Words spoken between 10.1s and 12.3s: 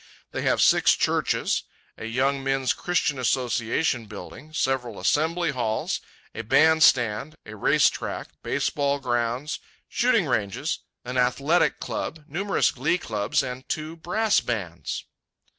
ranges, an athletic club,